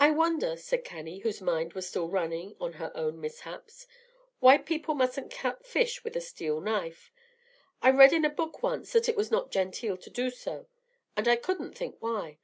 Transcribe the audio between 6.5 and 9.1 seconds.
knife. I read in a book once that